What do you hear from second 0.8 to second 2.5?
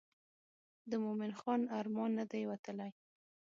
د مومن خان ارمان نه دی